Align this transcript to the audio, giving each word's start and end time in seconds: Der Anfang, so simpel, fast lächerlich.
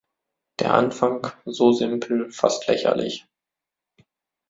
Der 0.59 0.73
Anfang, 0.73 1.27
so 1.45 1.73
simpel, 1.73 2.31
fast 2.31 2.67
lächerlich. 2.67 3.27